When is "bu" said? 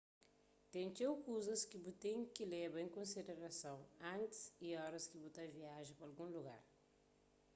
1.83-1.91, 5.23-5.29